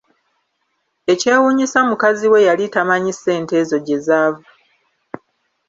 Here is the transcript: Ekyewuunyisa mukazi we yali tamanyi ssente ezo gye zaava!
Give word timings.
Ekyewuunyisa 1.13 1.79
mukazi 1.89 2.25
we 2.31 2.39
yali 2.47 2.65
tamanyi 2.73 3.11
ssente 3.15 3.53
ezo 3.61 3.77
gye 3.85 3.97
zaava! 4.05 4.49